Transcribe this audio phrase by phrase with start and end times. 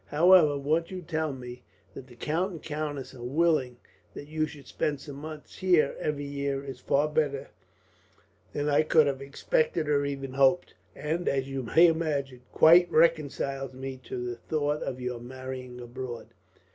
[0.07, 1.61] However, what you tell me,
[1.93, 3.77] that the count and countess are willing
[4.15, 7.49] that you should spend some months here, every year, is far better
[8.51, 13.73] than I could have expected or even hoped; and, as you may imagine, quite reconciles
[13.75, 16.29] me to the thought of your marrying abroad.